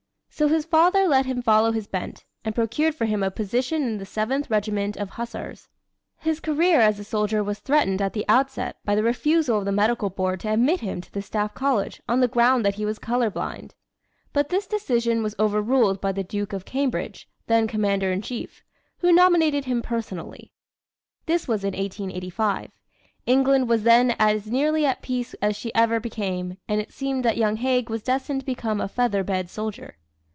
[0.33, 3.97] So his father let him follow his bent, and procured for him a position in
[3.99, 5.67] the Seventh Regiment of Hussars.
[6.17, 9.71] His career as a soldier was threatened at the outset by the refusal of the
[9.71, 12.97] medical board to admit him to the Staff College on the ground that he was
[12.97, 13.75] color blind;
[14.33, 18.63] but this decision was over ruled by the Duke of Cambridge, then commander in chief,
[18.99, 20.53] who nominated him personally.
[21.27, 22.71] This was in 1885.
[23.27, 27.37] England was then as nearly at peace as she ever became, and it seemed that
[27.37, 29.97] young Haig was destined to become a feather bed soldier.